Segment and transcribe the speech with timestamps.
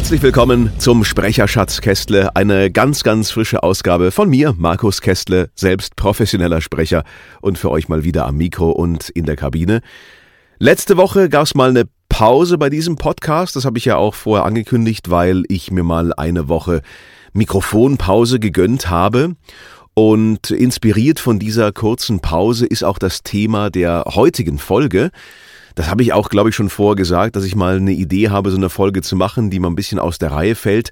[0.00, 5.94] Herzlich willkommen zum Sprecherschatz Kästle, eine ganz, ganz frische Ausgabe von mir, Markus Kästle, selbst
[5.94, 7.04] professioneller Sprecher
[7.42, 9.82] und für euch mal wieder am Mikro und in der Kabine.
[10.58, 14.14] Letzte Woche gab es mal eine Pause bei diesem Podcast, das habe ich ja auch
[14.14, 16.80] vorher angekündigt, weil ich mir mal eine Woche
[17.34, 19.36] Mikrofonpause gegönnt habe.
[19.92, 25.10] Und inspiriert von dieser kurzen Pause ist auch das Thema der heutigen Folge.
[25.80, 28.50] Das habe ich auch, glaube ich, schon vorher gesagt, dass ich mal eine Idee habe,
[28.50, 30.90] so eine Folge zu machen, die mal ein bisschen aus der Reihe fällt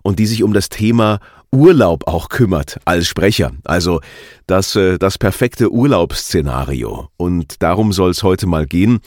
[0.00, 1.20] und die sich um das Thema
[1.52, 3.50] Urlaub auch kümmert als Sprecher.
[3.64, 4.00] Also
[4.46, 7.10] das, äh, das perfekte Urlaubsszenario.
[7.18, 9.00] Und darum soll es heute mal gehen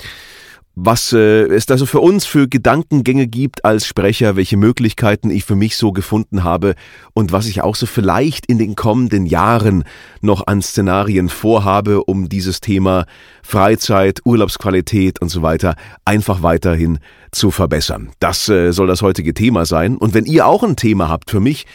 [0.76, 5.56] was äh, es also für uns für Gedankengänge gibt als Sprecher, welche Möglichkeiten ich für
[5.56, 6.74] mich so gefunden habe
[7.14, 9.84] und was ich auch so vielleicht in den kommenden Jahren
[10.22, 13.06] noch an Szenarien vorhabe, um dieses Thema
[13.44, 16.98] Freizeit, Urlaubsqualität und so weiter einfach weiterhin
[17.32, 18.10] zu verbessern.
[18.20, 19.98] Das äh, soll das heutige Thema sein.
[19.98, 21.68] Und wenn ihr auch ein Thema habt für mich,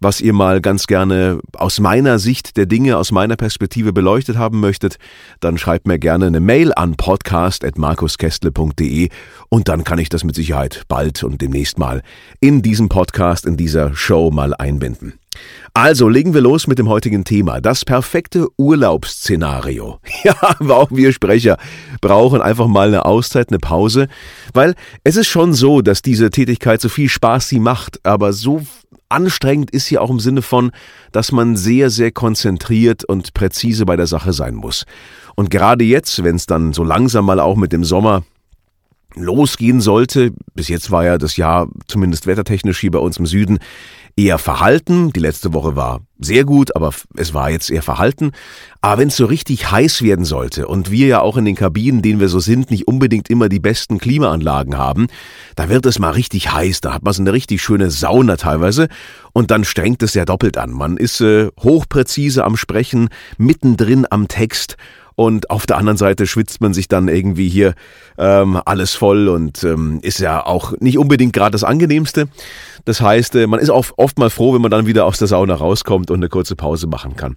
[0.00, 4.58] was ihr mal ganz gerne aus meiner Sicht der Dinge, aus meiner Perspektive beleuchtet haben
[4.58, 4.96] möchtet,
[5.40, 9.10] dann schreibt mir gerne eine Mail an podcast.markuskestle.de
[9.50, 12.00] und dann kann ich das mit Sicherheit bald und demnächst mal
[12.40, 15.20] in diesem Podcast, in dieser Show mal einbinden.
[15.74, 17.60] Also legen wir los mit dem heutigen Thema.
[17.60, 20.00] Das perfekte Urlaubsszenario.
[20.24, 20.34] Ja,
[20.68, 21.56] auch wir Sprecher
[22.00, 24.08] brauchen einfach mal eine Auszeit, eine Pause,
[24.52, 24.74] weil
[25.04, 28.62] es ist schon so, dass diese Tätigkeit so viel Spaß sie macht, aber so
[29.10, 30.70] anstrengend ist sie auch im Sinne von,
[31.12, 34.86] dass man sehr, sehr konzentriert und präzise bei der Sache sein muss.
[35.34, 38.22] Und gerade jetzt, wenn es dann so langsam mal auch mit dem Sommer
[39.14, 43.58] losgehen sollte, bis jetzt war ja das Jahr zumindest wettertechnisch hier bei uns im Süden
[44.16, 45.12] eher verhalten.
[45.12, 48.32] Die letzte Woche war sehr gut, aber es war jetzt eher verhalten.
[48.80, 52.02] Aber wenn es so richtig heiß werden sollte und wir ja auch in den Kabinen,
[52.02, 55.06] denen wir so sind, nicht unbedingt immer die besten Klimaanlagen haben,
[55.56, 58.88] da wird es mal richtig heiß, da hat man so eine richtig schöne Sauna teilweise
[59.32, 60.70] und dann strengt es ja doppelt an.
[60.70, 64.76] Man ist äh, hochpräzise am Sprechen, mittendrin am Text
[65.20, 67.74] und auf der anderen Seite schwitzt man sich dann irgendwie hier
[68.16, 72.28] ähm, alles voll und ähm, ist ja auch nicht unbedingt gerade das angenehmste.
[72.86, 75.28] Das heißt, äh, man ist oft, oft mal froh, wenn man dann wieder aus der
[75.28, 77.36] Sauna rauskommt und eine kurze Pause machen kann.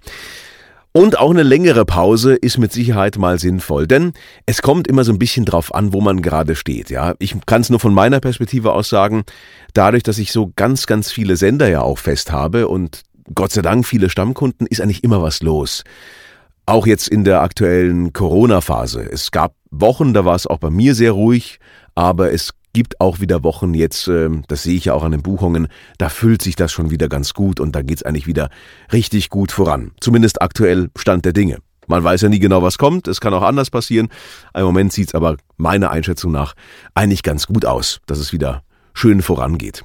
[0.93, 4.13] Und auch eine längere Pause ist mit Sicherheit mal sinnvoll, denn
[4.45, 6.89] es kommt immer so ein bisschen drauf an, wo man gerade steht.
[6.89, 9.25] Ja, ich kann es nur von meiner Perspektive aus sagen,
[9.73, 13.03] dadurch, dass ich so ganz, ganz viele Sender ja auch fest habe und
[13.35, 15.83] Gott sei Dank viele Stammkunden, ist eigentlich immer was los.
[16.65, 19.01] Auch jetzt in der aktuellen Corona-Phase.
[19.11, 21.59] Es gab Wochen, da war es auch bei mir sehr ruhig,
[21.93, 25.21] aber es gibt auch wieder Wochen jetzt, ähm, das sehe ich ja auch an den
[25.21, 28.49] Buchungen, da füllt sich das schon wieder ganz gut und da geht es eigentlich wieder
[28.93, 29.91] richtig gut voran.
[29.99, 31.57] Zumindest aktuell Stand der Dinge.
[31.87, 34.07] Man weiß ja nie genau, was kommt, es kann auch anders passieren.
[34.55, 36.53] Im Moment sieht es aber meiner Einschätzung nach
[36.95, 38.63] eigentlich ganz gut aus, dass es wieder
[38.93, 39.83] schön vorangeht.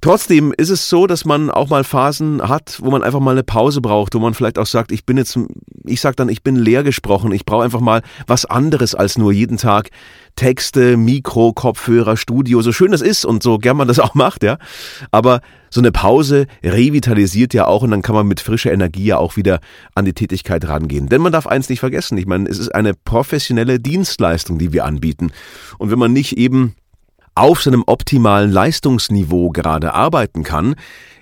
[0.00, 3.42] Trotzdem ist es so, dass man auch mal Phasen hat, wo man einfach mal eine
[3.42, 5.36] Pause braucht, wo man vielleicht auch sagt, ich bin jetzt,
[5.84, 9.32] ich sag dann, ich bin leer gesprochen, ich brauche einfach mal was anderes als nur
[9.32, 9.90] jeden Tag
[10.36, 14.44] Texte, Mikro, Kopfhörer, Studio, so schön das ist und so gern man das auch macht,
[14.44, 14.58] ja.
[15.10, 19.18] Aber so eine Pause revitalisiert ja auch und dann kann man mit frischer Energie ja
[19.18, 19.58] auch wieder
[19.96, 21.08] an die Tätigkeit rangehen.
[21.08, 24.84] Denn man darf eins nicht vergessen, ich meine, es ist eine professionelle Dienstleistung, die wir
[24.84, 25.32] anbieten.
[25.76, 26.76] Und wenn man nicht eben
[27.38, 30.74] auf seinem optimalen Leistungsniveau gerade arbeiten kann,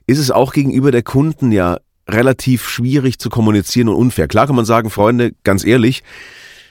[0.07, 4.29] ist es auch gegenüber der Kunden ja relativ schwierig zu kommunizieren und unfair.
[4.29, 6.03] Klar kann man sagen, Freunde, ganz ehrlich,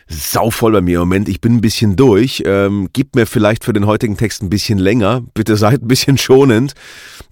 [0.08, 3.64] sau voll bei mir im Moment, ich bin ein bisschen durch, ähm, gib mir vielleicht
[3.64, 6.74] für den heutigen Text ein bisschen länger, bitte seid ein bisschen schonend.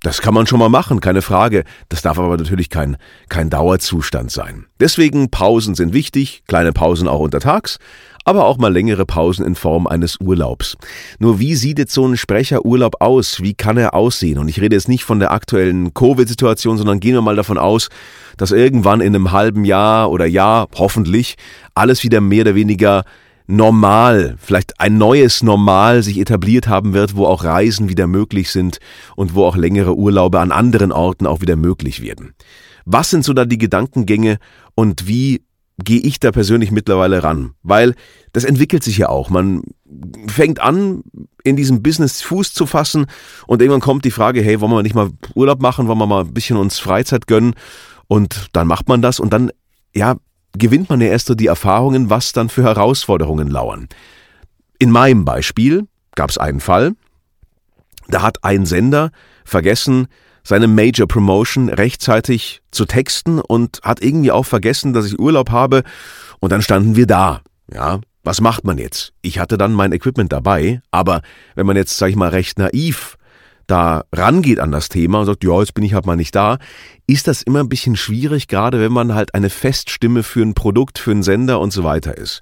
[0.02, 1.64] Das kann man schon mal machen, keine Frage.
[1.90, 2.98] Das darf aber natürlich kein,
[3.30, 4.66] kein Dauerzustand sein.
[4.80, 7.78] Deswegen Pausen sind wichtig, kleine Pausen auch untertags,
[8.24, 10.78] aber auch mal längere Pausen in Form eines Urlaubs.
[11.20, 13.42] Nur wie sieht jetzt so ein Sprecherurlaub aus?
[13.42, 14.38] Wie kann er aussehen?
[14.38, 17.90] Und ich rede jetzt nicht von der aktuellen Covid-Situation, sondern gehen wir mal davon aus,
[18.38, 21.36] dass irgendwann in einem halben Jahr oder Jahr hoffentlich
[21.76, 23.04] alles wieder mehr oder weniger
[23.48, 28.80] normal, vielleicht ein neues Normal sich etabliert haben wird, wo auch Reisen wieder möglich sind
[29.16, 32.34] und wo auch längere Urlaube an anderen Orten auch wieder möglich werden.
[32.86, 34.38] Was sind so da die Gedankengänge
[34.76, 35.44] und wie
[35.84, 37.96] gehe ich da persönlich mittlerweile ran, weil
[38.32, 39.30] das entwickelt sich ja auch.
[39.30, 39.64] Man
[40.28, 41.04] fängt an,
[41.44, 43.06] in diesem Business Fuß zu fassen
[43.48, 46.22] und irgendwann kommt die Frage, hey, wollen wir nicht mal Urlaub machen, wollen wir mal
[46.22, 47.54] ein bisschen uns Freizeit gönnen
[48.08, 49.52] und dann macht man das und dann,
[49.94, 50.16] ja,
[50.58, 53.88] gewinnt man ja erst so die Erfahrungen, was dann für Herausforderungen lauern.
[54.80, 56.96] In meinem Beispiel gab es einen Fall,
[58.08, 59.12] da hat ein Sender
[59.46, 60.08] vergessen,
[60.44, 65.84] seine Major Promotion rechtzeitig zu texten und hat irgendwie auch vergessen, dass ich Urlaub habe.
[66.40, 67.42] Und dann standen wir da.
[67.72, 69.14] Ja, was macht man jetzt?
[69.22, 71.22] Ich hatte dann mein Equipment dabei, aber
[71.56, 73.18] wenn man jetzt, sag ich mal, recht naiv
[73.68, 76.58] da rangeht an das Thema und sagt, ja, jetzt bin ich halt mal nicht da,
[77.08, 81.00] ist das immer ein bisschen schwierig, gerade wenn man halt eine Feststimme für ein Produkt,
[81.00, 82.42] für einen Sender und so weiter ist.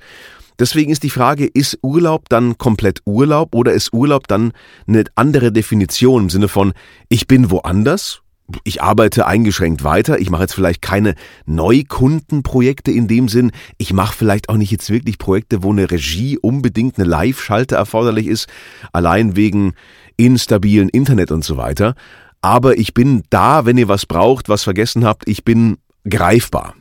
[0.61, 4.51] Deswegen ist die Frage, ist Urlaub dann komplett Urlaub oder ist Urlaub dann
[4.85, 6.73] eine andere Definition im Sinne von,
[7.09, 8.21] ich bin woanders,
[8.63, 11.15] ich arbeite eingeschränkt weiter, ich mache jetzt vielleicht keine
[11.47, 16.37] Neukundenprojekte in dem Sinn, ich mache vielleicht auch nicht jetzt wirklich Projekte, wo eine Regie
[16.37, 18.47] unbedingt eine Live-Schalte erforderlich ist,
[18.93, 19.73] allein wegen
[20.15, 21.95] instabilen Internet und so weiter.
[22.41, 26.75] Aber ich bin da, wenn ihr was braucht, was vergessen habt, ich bin greifbar.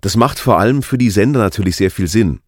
[0.00, 2.40] Das macht vor allem für die Sender natürlich sehr viel Sinn.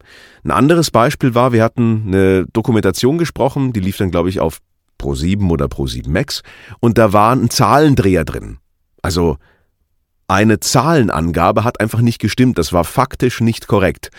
[0.45, 4.59] Ein anderes Beispiel war, wir hatten eine Dokumentation gesprochen, die lief dann, glaube ich, auf
[5.01, 6.43] Pro7 oder Pro7 Max,
[6.81, 8.59] und da war ein Zahlendreher drin.
[9.03, 9.39] Also
[10.29, 14.11] eine Zahlenangabe hat einfach nicht gestimmt, das war faktisch nicht korrekt.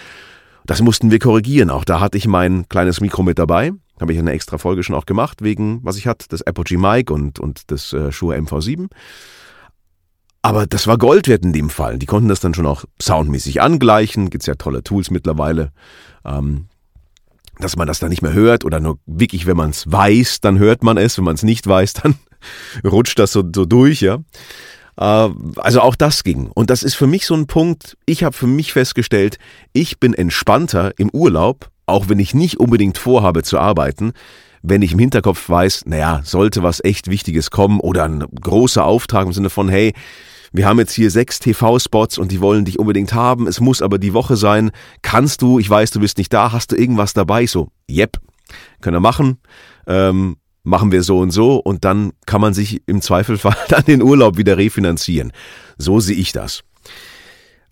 [0.66, 1.70] Das mussten wir korrigieren.
[1.70, 3.72] Auch da hatte ich mein kleines Mikro mit dabei.
[4.02, 7.12] Habe ich eine extra Folge schon auch gemacht, wegen, was ich hatte, das Apogee Mic
[7.12, 8.88] und, und das äh, Shure MV7.
[10.48, 12.00] Aber das war Gold wert in dem Fall.
[12.00, 14.30] Die konnten das dann schon auch soundmäßig angleichen.
[14.30, 15.74] Gibt's ja tolle Tools mittlerweile.
[16.24, 16.68] Ähm,
[17.60, 20.58] dass man das dann nicht mehr hört oder nur wirklich, wenn man es weiß, dann
[20.58, 21.18] hört man es.
[21.18, 22.16] Wenn man es nicht weiß, dann
[22.86, 24.20] rutscht das so, so durch, ja.
[24.96, 26.50] Äh, also auch das ging.
[26.54, 29.40] Und das ist für mich so ein Punkt, ich habe für mich festgestellt,
[29.74, 34.14] ich bin entspannter im Urlaub, auch wenn ich nicht unbedingt vorhabe zu arbeiten,
[34.62, 39.26] wenn ich im Hinterkopf weiß, naja, sollte was echt Wichtiges kommen oder ein großer Auftrag
[39.26, 39.94] im Sinne von, hey,
[40.58, 43.98] wir haben jetzt hier sechs TV-Spots und die wollen dich unbedingt haben, es muss aber
[44.00, 44.72] die Woche sein.
[45.02, 47.44] Kannst du, ich weiß, du bist nicht da, hast du irgendwas dabei?
[47.44, 48.18] Ich so, yep,
[48.82, 49.38] können wir machen.
[49.86, 54.02] Ähm, machen wir so und so und dann kann man sich im Zweifelfall dann den
[54.02, 55.32] Urlaub wieder refinanzieren.
[55.78, 56.64] So sehe ich das.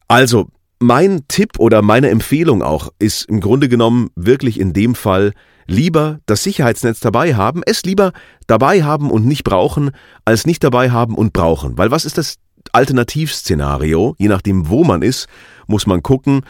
[0.08, 0.48] Also,
[0.80, 5.34] mein Tipp oder meine Empfehlung auch ist im Grunde genommen wirklich in dem Fall
[5.68, 8.12] lieber das Sicherheitsnetz dabei haben, es lieber
[8.48, 9.92] dabei haben und nicht brauchen,
[10.24, 11.78] als nicht dabei haben und brauchen.
[11.78, 12.36] Weil was ist das
[12.74, 15.28] Alternativszenario, je nachdem, wo man ist,
[15.68, 16.42] muss man gucken,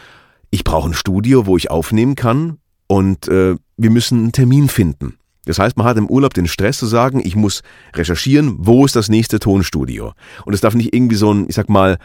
[0.50, 5.18] ich brauche ein Studio, wo ich aufnehmen kann und äh, wir müssen einen Termin finden.
[5.44, 7.62] Das heißt, man hat im Urlaub den Stress zu sagen, ich muss
[7.94, 10.12] recherchieren, wo ist das nächste Tonstudio.
[10.44, 11.98] Und es darf nicht irgendwie so ein, ich sag mal,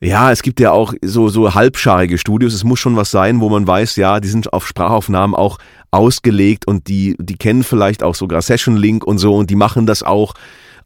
[0.00, 2.52] ja, es gibt ja auch so, so halbscharige Studios.
[2.52, 5.58] Es muss schon was sein, wo man weiß, ja, die sind auf Sprachaufnahmen auch
[5.92, 9.86] ausgelegt und die, die kennen vielleicht auch sogar Session Link und so und die machen
[9.86, 10.34] das auch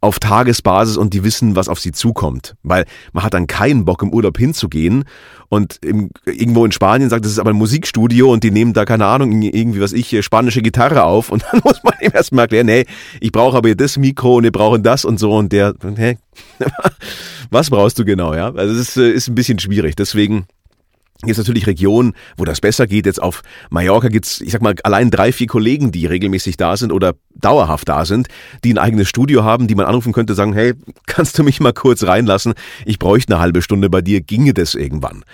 [0.00, 2.56] auf Tagesbasis und die wissen, was auf sie zukommt.
[2.62, 5.04] Weil man hat dann keinen Bock, im Urlaub hinzugehen
[5.48, 8.84] und im, irgendwo in Spanien sagt, das ist aber ein Musikstudio und die nehmen da,
[8.84, 12.66] keine Ahnung, irgendwie, was ich, spanische Gitarre auf und dann muss man ihm erstmal erklären,
[12.66, 12.84] nee,
[13.20, 16.18] ich brauche aber das Mikro und wir brauchen das und so und der, hä,
[17.50, 18.52] was brauchst du genau, ja?
[18.52, 19.96] Also es ist, äh, ist ein bisschen schwierig.
[19.96, 20.46] Deswegen
[21.24, 23.06] ist natürlich Regionen, wo das besser geht.
[23.06, 26.92] Jetzt auf Mallorca gibt's, ich sag mal, allein drei, vier Kollegen, die regelmäßig da sind
[26.92, 28.28] oder dauerhaft da sind,
[28.64, 30.74] die ein eigenes Studio haben, die man anrufen könnte, sagen, hey,
[31.06, 32.54] kannst du mich mal kurz reinlassen?
[32.84, 35.24] Ich bräuchte eine halbe Stunde bei dir, ginge das irgendwann.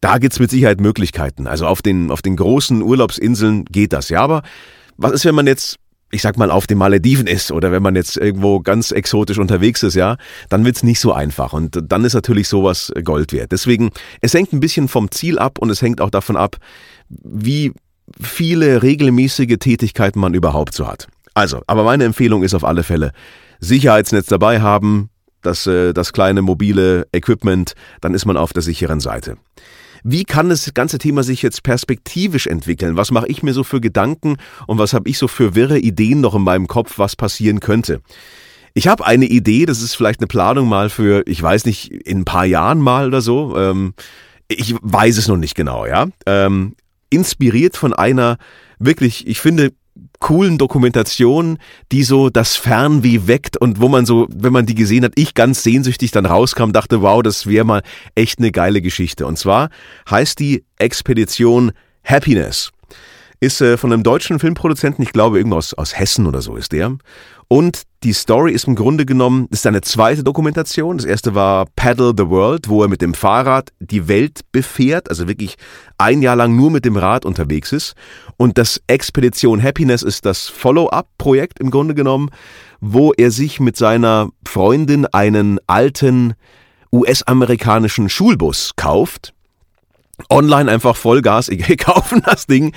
[0.00, 1.46] Da gibt's mit Sicherheit Möglichkeiten.
[1.46, 4.42] Also auf den, auf den großen Urlaubsinseln geht das, ja, aber
[4.96, 5.78] was ist, wenn man jetzt
[6.14, 9.82] ich sag mal, auf den Malediven ist oder wenn man jetzt irgendwo ganz exotisch unterwegs
[9.82, 10.16] ist, ja,
[10.48, 11.52] dann wird's nicht so einfach.
[11.52, 13.50] Und dann ist natürlich sowas Gold wert.
[13.50, 13.90] Deswegen,
[14.20, 16.56] es hängt ein bisschen vom Ziel ab und es hängt auch davon ab,
[17.08, 17.72] wie
[18.20, 21.08] viele regelmäßige Tätigkeiten man überhaupt so hat.
[21.34, 23.10] Also, aber meine Empfehlung ist auf alle Fälle,
[23.58, 25.10] Sicherheitsnetz dabei haben,
[25.42, 29.36] das, äh, das kleine mobile Equipment, dann ist man auf der sicheren Seite.
[30.06, 32.98] Wie kann das ganze Thema sich jetzt perspektivisch entwickeln?
[32.98, 36.20] Was mache ich mir so für Gedanken und was habe ich so für wirre Ideen
[36.20, 38.02] noch in meinem Kopf, was passieren könnte?
[38.74, 42.20] Ich habe eine Idee, das ist vielleicht eine Planung mal für, ich weiß nicht, in
[42.20, 43.56] ein paar Jahren mal oder so.
[43.56, 43.94] Ähm,
[44.46, 46.08] ich weiß es noch nicht genau, ja.
[46.26, 46.76] Ähm,
[47.08, 48.36] inspiriert von einer
[48.78, 49.72] wirklich, ich finde,
[50.18, 51.58] coolen Dokumentationen,
[51.92, 55.34] die so das Fernweh weckt und wo man so, wenn man die gesehen hat, ich
[55.34, 57.82] ganz sehnsüchtig dann rauskam, dachte, wow, das wäre mal
[58.14, 59.26] echt eine geile Geschichte.
[59.26, 59.68] Und zwar
[60.10, 61.72] heißt die Expedition
[62.04, 62.70] Happiness.
[63.44, 66.72] Ist äh, von einem deutschen Filmproduzenten, ich glaube irgendwo aus, aus Hessen oder so ist
[66.72, 66.96] der.
[67.46, 70.96] Und die Story ist im Grunde genommen, ist eine zweite Dokumentation.
[70.96, 75.28] Das erste war Paddle the World, wo er mit dem Fahrrad die Welt befährt, also
[75.28, 75.56] wirklich
[75.98, 77.96] ein Jahr lang nur mit dem Rad unterwegs ist.
[78.38, 82.30] Und das Expedition Happiness ist das Follow-up-Projekt im Grunde genommen,
[82.80, 86.32] wo er sich mit seiner Freundin einen alten
[86.94, 89.34] US-amerikanischen Schulbus kauft.
[90.30, 92.72] Online einfach Vollgas, egal, kaufen das Ding,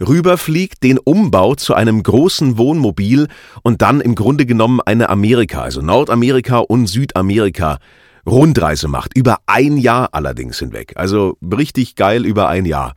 [0.00, 3.28] rüberfliegt, den umbaut zu einem großen Wohnmobil
[3.62, 7.78] und dann im Grunde genommen eine Amerika, also Nordamerika und Südamerika
[8.26, 9.16] Rundreise macht.
[9.16, 10.92] Über ein Jahr allerdings hinweg.
[10.96, 12.94] Also richtig geil über ein Jahr.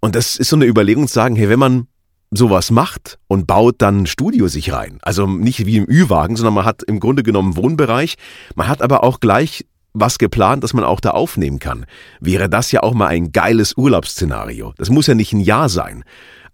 [0.00, 1.86] Und das ist so eine Überlegung zu sagen, hey, wenn man
[2.30, 4.98] sowas macht und baut dann ein Studio sich rein.
[5.02, 8.16] Also nicht wie im Ü-Wagen, sondern man hat im Grunde genommen Wohnbereich.
[8.56, 9.64] Man hat aber auch gleich
[9.98, 11.86] was geplant, dass man auch da aufnehmen kann.
[12.20, 14.74] Wäre das ja auch mal ein geiles Urlaubsszenario.
[14.76, 16.04] Das muss ja nicht ein Jahr sein.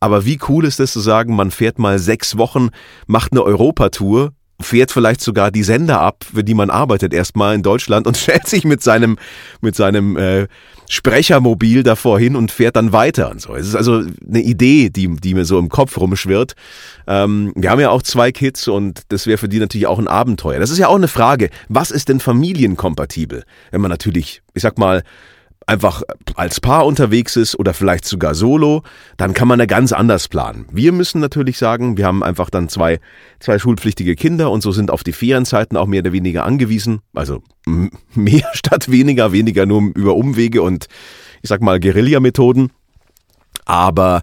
[0.00, 2.70] Aber wie cool ist es zu sagen, man fährt mal sechs Wochen,
[3.06, 4.32] macht eine Europatour
[4.62, 8.46] fährt vielleicht sogar die Sender ab, für die man arbeitet, erstmal in Deutschland und stellt
[8.46, 9.18] sich mit seinem,
[9.60, 10.46] mit seinem äh,
[10.92, 13.54] Sprechermobil davor hin und fährt dann weiter und so.
[13.54, 16.52] Es ist also eine Idee, die, die mir so im Kopf rumschwirrt.
[17.06, 20.06] Ähm, wir haben ja auch zwei Kids und das wäre für die natürlich auch ein
[20.06, 20.60] Abenteuer.
[20.60, 21.48] Das ist ja auch eine Frage.
[21.70, 23.44] Was ist denn familienkompatibel?
[23.70, 25.02] Wenn man natürlich, ich sag mal,
[25.72, 26.02] einfach
[26.34, 28.82] als Paar unterwegs ist oder vielleicht sogar solo,
[29.16, 30.66] dann kann man da ganz anders planen.
[30.70, 33.00] Wir müssen natürlich sagen, wir haben einfach dann zwei,
[33.40, 37.00] zwei schulpflichtige Kinder und so sind auf die Ferienzeiten auch mehr oder weniger angewiesen.
[37.14, 37.42] Also
[38.14, 40.88] mehr statt weniger, weniger nur über Umwege und
[41.40, 42.70] ich sag mal Guerilla-Methoden.
[43.64, 44.22] Aber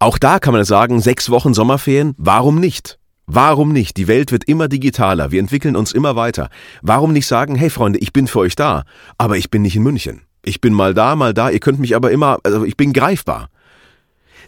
[0.00, 2.98] auch da kann man sagen, sechs Wochen Sommerferien, warum nicht?
[3.26, 3.96] Warum nicht?
[3.96, 6.50] Die Welt wird immer digitaler, wir entwickeln uns immer weiter.
[6.82, 8.82] Warum nicht sagen, hey Freunde, ich bin für euch da,
[9.18, 10.22] aber ich bin nicht in München.
[10.44, 13.48] Ich bin mal da, mal da, ihr könnt mich aber immer, also ich bin greifbar.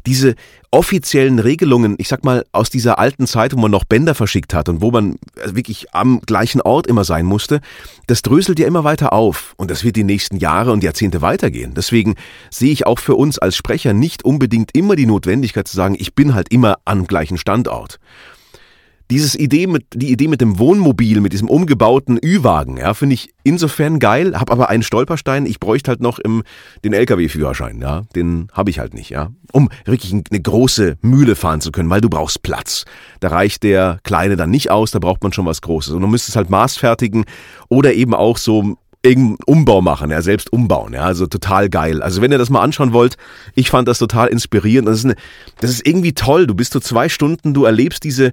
[0.06, 0.34] Diese
[0.70, 4.70] offiziellen Regelungen, ich sag mal, aus dieser alten Zeit, wo man noch Bänder verschickt hat
[4.70, 7.60] und wo man wirklich am gleichen Ort immer sein musste,
[8.06, 11.74] das dröselt ja immer weiter auf und das wird die nächsten Jahre und Jahrzehnte weitergehen.
[11.74, 12.14] Deswegen
[12.50, 16.14] sehe ich auch für uns als Sprecher nicht unbedingt immer die Notwendigkeit zu sagen, ich
[16.14, 18.00] bin halt immer am gleichen Standort
[19.12, 23.34] dieses Idee mit, die Idee mit dem Wohnmobil, mit diesem umgebauten Ü-Wagen, ja, finde ich
[23.42, 26.42] insofern geil, habe aber einen Stolperstein, ich bräuchte halt noch im,
[26.82, 31.60] den LKW-Führerschein, ja, den habe ich halt nicht, ja, um wirklich eine große Mühle fahren
[31.60, 32.86] zu können, weil du brauchst Platz.
[33.20, 36.08] Da reicht der kleine dann nicht aus, da braucht man schon was Großes und du
[36.08, 37.26] müsstest halt maßfertigen
[37.68, 42.02] oder eben auch so irgendeinen Umbau machen, ja, selbst umbauen, ja, also total geil.
[42.02, 43.16] Also wenn ihr das mal anschauen wollt,
[43.54, 44.88] ich fand das total inspirierend.
[44.88, 45.16] Das ist, eine,
[45.60, 46.46] das ist irgendwie toll.
[46.46, 48.32] Du bist so zwei Stunden, du erlebst diese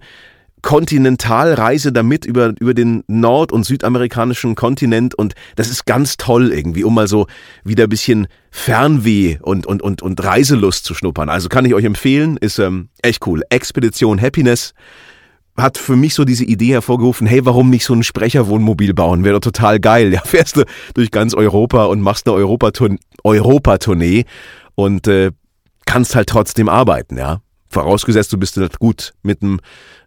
[0.62, 6.84] Kontinentalreise damit über, über den nord- und südamerikanischen Kontinent und das ist ganz toll irgendwie,
[6.84, 7.28] um mal so
[7.64, 11.30] wieder ein bisschen Fernweh und, und, und, und Reiselust zu schnuppern.
[11.30, 13.44] Also kann ich euch empfehlen, ist ähm, echt cool.
[13.50, 14.74] Expedition Happiness
[15.56, 19.24] hat für mich so diese Idee hervorgerufen, hey, warum nicht so ein Sprecherwohnmobil bauen?
[19.24, 20.14] Wäre doch total geil.
[20.20, 20.64] Ja, fährst du
[20.94, 23.78] durch ganz Europa und machst eine Europatournee Europa
[24.76, 25.32] und äh,
[25.86, 27.42] kannst halt trotzdem arbeiten, ja.
[27.70, 29.60] Vorausgesetzt, du bist halt gut mit dem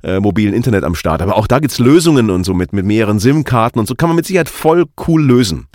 [0.03, 1.23] äh, mobilen Internet am Start.
[1.23, 4.17] Aber auch da gibt's Lösungen und so mit, mit mehreren SIM-Karten und so kann man
[4.17, 5.69] mit Sicherheit voll cool lösen.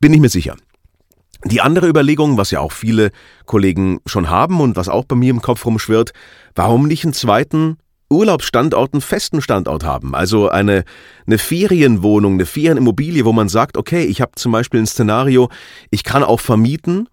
[0.00, 0.56] Bin ich mir sicher.
[1.44, 3.10] Die andere Überlegung, was ja auch viele
[3.46, 6.12] Kollegen schon haben und was auch bei mir im Kopf rumschwirrt,
[6.54, 7.76] warum nicht einen zweiten
[8.10, 10.14] Urlaubsstandort, einen festen Standort haben?
[10.14, 10.84] Also eine,
[11.26, 15.48] eine Ferienwohnung, eine Ferienimmobilie, wo man sagt, okay, ich habe zum Beispiel ein Szenario,
[15.90, 17.08] ich kann auch vermieten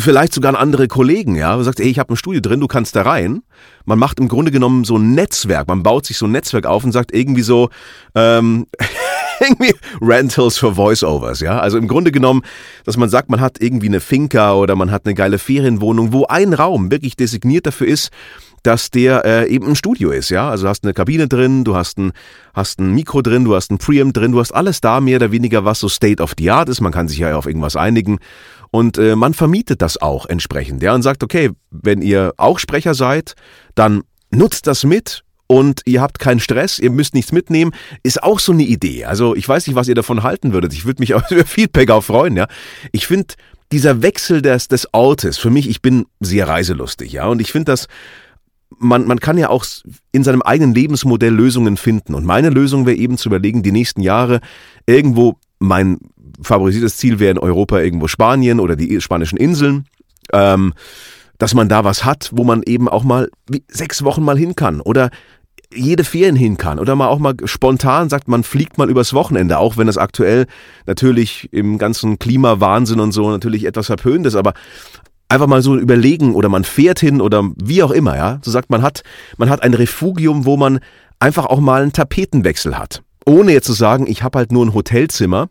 [0.00, 2.66] vielleicht sogar an andere Kollegen, ja, man sagt, ey, ich habe ein Studio drin, du
[2.66, 3.42] kannst da rein.
[3.84, 6.84] Man macht im Grunde genommen so ein Netzwerk, man baut sich so ein Netzwerk auf
[6.84, 7.70] und sagt irgendwie so,
[8.14, 8.66] ähm,
[9.40, 11.58] irgendwie Rentals für Voiceovers, ja.
[11.58, 12.42] Also im Grunde genommen,
[12.84, 16.26] dass man sagt, man hat irgendwie eine Finca oder man hat eine geile Ferienwohnung, wo
[16.26, 18.10] ein Raum wirklich designiert dafür ist,
[18.68, 20.50] dass der äh, eben ein Studio ist, ja.
[20.50, 22.12] Also du hast eine Kabine drin, du hast ein,
[22.52, 25.32] hast ein Mikro drin, du hast ein Preamp drin, du hast alles da mehr oder
[25.32, 26.82] weniger, was so State of the Art ist.
[26.82, 28.18] Man kann sich ja auf irgendwas einigen.
[28.70, 32.92] Und äh, man vermietet das auch entsprechend, ja, und sagt, okay, wenn ihr auch Sprecher
[32.92, 33.36] seid,
[33.74, 37.72] dann nutzt das mit, und ihr habt keinen Stress, ihr müsst nichts mitnehmen,
[38.02, 39.06] ist auch so eine Idee.
[39.06, 40.74] Also ich weiß nicht, was ihr davon halten würdet.
[40.74, 42.48] Ich würde mich über Feedback auch freuen, ja.
[42.92, 43.32] Ich finde
[43.72, 47.72] dieser Wechsel des, des Ortes, für mich, ich bin sehr reiselustig, ja, und ich finde
[47.72, 47.86] das
[48.78, 49.64] man, man kann ja auch
[50.12, 52.14] in seinem eigenen Lebensmodell Lösungen finden.
[52.14, 54.40] Und meine Lösung wäre eben zu überlegen, die nächsten Jahre
[54.86, 55.98] irgendwo, mein
[56.40, 59.86] favorisiertes Ziel wäre in Europa irgendwo Spanien oder die spanischen Inseln,
[60.32, 60.74] ähm,
[61.38, 63.30] dass man da was hat, wo man eben auch mal
[63.68, 65.10] sechs Wochen mal hin kann oder
[65.72, 69.58] jede Ferien hin kann oder mal auch mal spontan sagt, man fliegt mal übers Wochenende,
[69.58, 70.46] auch wenn es aktuell
[70.86, 74.54] natürlich im ganzen Klimawahnsinn und so natürlich etwas verpönt ist, aber
[75.28, 78.40] einfach mal so überlegen oder man fährt hin oder wie auch immer, ja.
[78.42, 79.02] So sagt man hat,
[79.36, 80.80] man hat ein Refugium, wo man
[81.20, 83.02] einfach auch mal einen Tapetenwechsel hat.
[83.26, 85.48] Ohne jetzt zu sagen, ich habe halt nur ein Hotelzimmer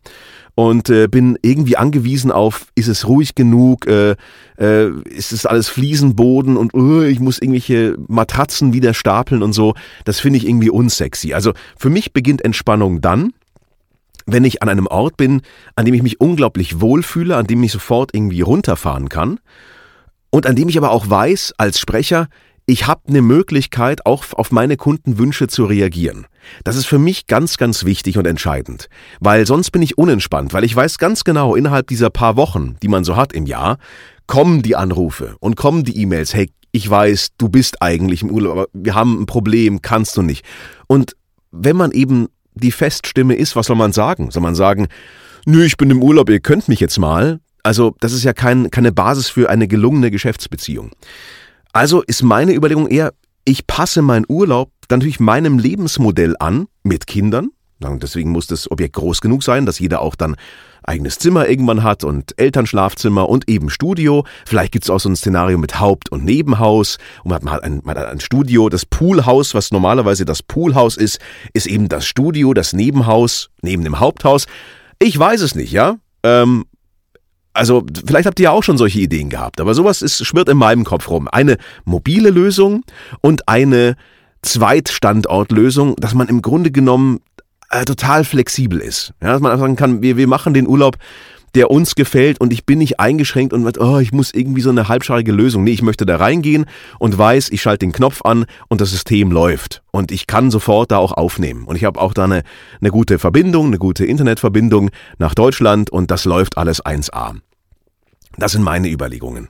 [0.55, 4.15] und äh, bin irgendwie angewiesen auf, ist es ruhig genug, äh,
[4.57, 9.75] äh, ist es alles Fliesenboden und uh, ich muss irgendwelche Matratzen wieder stapeln und so.
[10.05, 11.35] Das finde ich irgendwie unsexy.
[11.35, 13.33] Also für mich beginnt Entspannung dann,
[14.27, 15.41] wenn ich an einem Ort bin,
[15.75, 19.39] an dem ich mich unglaublich wohlfühle, an dem ich sofort irgendwie runterfahren kann
[20.29, 22.27] und an dem ich aber auch weiß als Sprecher,
[22.69, 26.27] ich habe eine Möglichkeit, auch auf meine Kundenwünsche zu reagieren.
[26.65, 28.89] Das ist für mich ganz, ganz wichtig und entscheidend,
[29.21, 32.89] weil sonst bin ich unentspannt, weil ich weiß ganz genau, innerhalb dieser paar Wochen, die
[32.89, 33.77] man so hat im Jahr,
[34.27, 38.51] kommen die Anrufe und kommen die E-Mails, hey, ich weiß, du bist eigentlich im Urlaub,
[38.51, 40.45] aber wir haben ein Problem, kannst du nicht.
[40.87, 41.15] Und
[41.51, 44.31] wenn man eben die Feststimme ist, was soll man sagen?
[44.31, 44.87] Soll man sagen,
[45.45, 47.39] nö, ich bin im Urlaub, ihr könnt mich jetzt mal?
[47.63, 50.91] Also, das ist ja kein, keine Basis für eine gelungene Geschäftsbeziehung.
[51.73, 53.13] Also ist meine Überlegung eher,
[53.45, 57.49] ich passe meinen Urlaub dann natürlich meinem Lebensmodell an, mit Kindern.
[57.79, 60.35] Deswegen muss das Objekt groß genug sein, dass jeder auch dann
[60.83, 64.25] eigenes Zimmer irgendwann hat und Elternschlafzimmer und eben Studio.
[64.45, 67.81] Vielleicht gibt es auch so ein Szenario mit Haupt- und Nebenhaus und man hat, ein,
[67.83, 68.69] man hat ein Studio.
[68.69, 71.19] Das Poolhaus, was normalerweise das Poolhaus ist,
[71.53, 74.47] ist eben das Studio, das Nebenhaus neben dem Haupthaus.
[74.99, 75.97] Ich weiß es nicht, ja.
[76.23, 76.65] Ähm,
[77.53, 80.57] also vielleicht habt ihr ja auch schon solche Ideen gehabt, aber sowas ist, schwirrt in
[80.57, 81.27] meinem Kopf rum.
[81.27, 82.83] Eine mobile Lösung
[83.21, 83.95] und eine
[84.43, 87.19] Zweitstandortlösung, dass man im Grunde genommen
[87.69, 89.13] äh, total flexibel ist.
[89.21, 90.97] Ja, dass man einfach sagen kann, wir, wir machen den Urlaub
[91.55, 94.87] der uns gefällt und ich bin nicht eingeschränkt und oh, ich muss irgendwie so eine
[94.89, 95.63] halbscharige Lösung.
[95.63, 96.65] Nee, ich möchte da reingehen
[96.99, 99.81] und weiß, ich schalte den Knopf an und das System läuft.
[99.91, 101.63] Und ich kann sofort da auch aufnehmen.
[101.63, 102.43] Und ich habe auch da eine,
[102.79, 107.37] eine gute Verbindung, eine gute Internetverbindung nach Deutschland und das läuft alles 1A.
[108.37, 109.49] Das sind meine Überlegungen.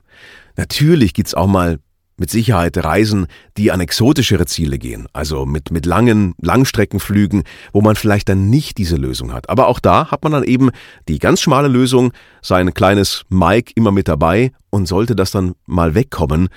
[0.56, 1.78] Natürlich gibt's auch mal
[2.18, 7.96] mit Sicherheit Reisen, die an exotischere Ziele gehen, also mit, mit langen Langstreckenflügen, wo man
[7.96, 9.48] vielleicht dann nicht diese Lösung hat.
[9.48, 10.70] Aber auch da hat man dann eben
[11.08, 15.94] die ganz schmale Lösung, sein kleines Mike immer mit dabei und sollte das dann mal
[15.94, 16.48] wegkommen,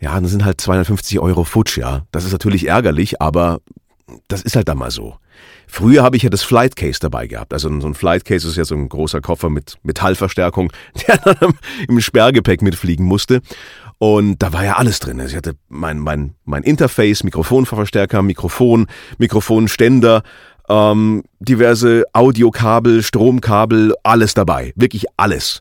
[0.00, 2.06] ja, dann sind halt 250 Euro futsch, ja.
[2.10, 3.60] Das ist natürlich ärgerlich, aber
[4.28, 5.16] das ist halt dann mal so.
[5.66, 7.52] Früher habe ich ja das Flight Case dabei gehabt.
[7.52, 10.72] Also so ein Flight Case ist ja so ein großer Koffer mit Metallverstärkung,
[11.06, 11.54] der dann
[11.88, 13.40] im Sperrgepäck mitfliegen musste.
[14.02, 15.20] Und da war ja alles drin.
[15.20, 18.86] Also ich hatte mein, mein, mein Interface, Mikrofonverstärker, Mikrofon,
[19.18, 20.22] Mikrofonständer,
[20.70, 24.72] ähm, diverse Audiokabel, Stromkabel, alles dabei.
[24.74, 25.60] Wirklich alles.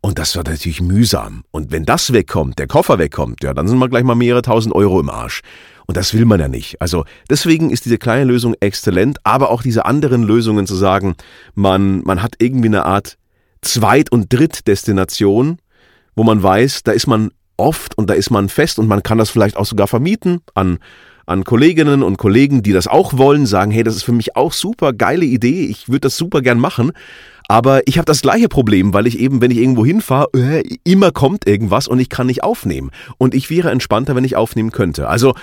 [0.00, 1.44] Und das war natürlich mühsam.
[1.50, 4.74] Und wenn das wegkommt, der Koffer wegkommt, ja, dann sind wir gleich mal mehrere tausend
[4.74, 5.42] Euro im Arsch.
[5.84, 6.80] Und das will man ja nicht.
[6.80, 11.16] Also deswegen ist diese kleine Lösung exzellent, aber auch diese anderen Lösungen zu sagen,
[11.54, 13.18] man, man hat irgendwie eine Art
[13.60, 15.58] Zweit- und Drittdestination,
[16.16, 19.18] wo man weiß, da ist man oft und da ist man fest und man kann
[19.18, 20.78] das vielleicht auch sogar vermieten an
[21.26, 24.52] an Kolleginnen und Kollegen, die das auch wollen, sagen, hey, das ist für mich auch
[24.52, 26.92] super geile Idee, ich würde das super gern machen.
[27.46, 31.12] Aber ich habe das gleiche Problem, weil ich eben, wenn ich irgendwo hinfahre, äh, immer
[31.12, 32.90] kommt irgendwas und ich kann nicht aufnehmen.
[33.18, 35.08] Und ich wäre entspannter, wenn ich aufnehmen könnte.
[35.08, 35.34] Also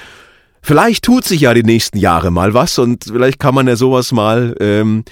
[0.63, 4.11] vielleicht tut sich ja die nächsten Jahre mal was und vielleicht kann man ja sowas
[4.11, 5.03] mal ähm,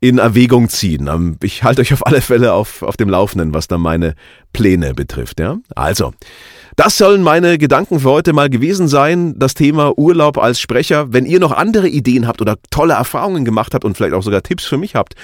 [0.00, 1.08] in Erwägung ziehen.
[1.08, 4.14] Ähm, ich halte euch auf alle Fälle auf, auf dem Laufenden, was da meine
[4.52, 5.40] Pläne betrifft.
[5.40, 5.58] Ja?
[5.74, 6.12] Also,
[6.78, 9.34] das sollen meine Gedanken für heute mal gewesen sein.
[9.36, 11.12] Das Thema Urlaub als Sprecher.
[11.12, 14.44] Wenn ihr noch andere Ideen habt oder tolle Erfahrungen gemacht habt und vielleicht auch sogar
[14.44, 15.14] Tipps für mich habt,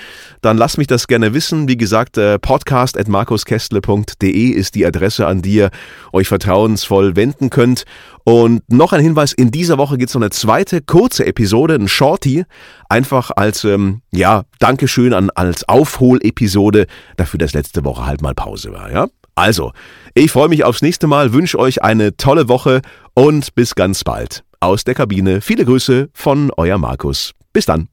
[0.43, 1.69] dann lasst mich das gerne wissen.
[1.69, 5.71] Wie gesagt, äh, podcast at markuskestle.de ist die Adresse, an die ihr
[6.13, 7.85] euch vertrauensvoll wenden könnt.
[8.25, 11.87] Und noch ein Hinweis, in dieser Woche gibt es noch eine zweite kurze Episode, ein
[11.87, 12.47] Shorty,
[12.89, 18.73] einfach als, ähm, ja, Dankeschön an, als Aufholepisode dafür, dass letzte Woche halt mal Pause
[18.73, 19.07] war, ja?
[19.35, 19.73] Also,
[20.15, 22.83] ich freue mich aufs nächste Mal, wünsche euch eine tolle Woche
[23.15, 24.45] und bis ganz bald.
[24.61, 27.33] Aus der Kabine viele Grüße von euer Markus.
[27.53, 27.89] Bis dann.